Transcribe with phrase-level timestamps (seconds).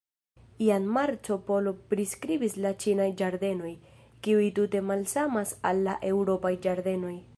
[0.67, 3.75] Jam Marco Polo priskribis la ĉinaj ĝardenoj,
[4.29, 7.15] kiuj tute malsamas al la eŭropaj ĝardenoj.